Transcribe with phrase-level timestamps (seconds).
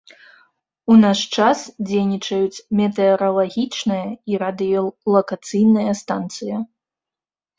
[0.93, 4.01] У наш час дзейнічаюць метэаралагічная
[4.33, 6.57] і радыёлакацыйная станцыя.